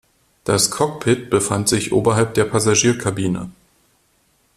[0.45, 3.51] Das Cockpit befand sich oberhalb der Passagierkabine.